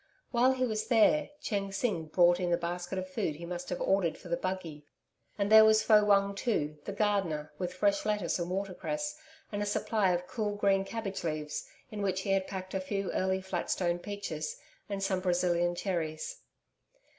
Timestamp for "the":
2.49-2.57, 4.29-4.35, 6.85-6.91